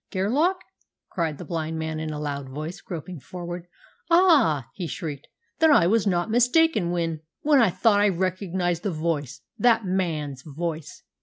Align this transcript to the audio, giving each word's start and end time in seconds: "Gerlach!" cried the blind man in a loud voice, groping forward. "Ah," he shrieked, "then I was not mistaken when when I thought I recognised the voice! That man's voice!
"Gerlach!" 0.11 0.57
cried 1.11 1.37
the 1.37 1.45
blind 1.45 1.77
man 1.77 1.99
in 1.99 2.09
a 2.09 2.19
loud 2.19 2.49
voice, 2.49 2.81
groping 2.81 3.19
forward. 3.19 3.67
"Ah," 4.09 4.67
he 4.73 4.87
shrieked, 4.87 5.27
"then 5.59 5.69
I 5.71 5.85
was 5.85 6.07
not 6.07 6.31
mistaken 6.31 6.89
when 6.89 7.21
when 7.41 7.61
I 7.61 7.69
thought 7.69 7.99
I 8.01 8.09
recognised 8.09 8.81
the 8.81 8.89
voice! 8.91 9.41
That 9.59 9.85
man's 9.85 10.41
voice! 10.41 11.03